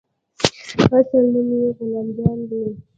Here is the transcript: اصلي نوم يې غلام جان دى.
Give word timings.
اصلي 0.97 1.19
نوم 1.33 1.49
يې 1.61 1.67
غلام 1.77 2.07
جان 2.17 2.37
دى. 2.49 2.61